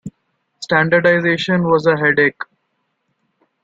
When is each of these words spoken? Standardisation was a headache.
Standardisation 0.67 1.69
was 1.69 1.85
a 1.85 1.95
headache. 1.95 2.41